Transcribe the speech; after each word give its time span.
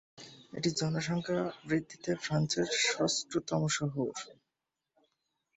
এটি 0.57 0.69
জনসংখ্যার 0.79 1.39
ভিত্তিতে 1.69 2.11
ফ্রান্সের 2.23 2.67
ষষ্ঠ 2.85 3.29
বৃহত্তম 3.29 3.61
শহর। 3.77 4.11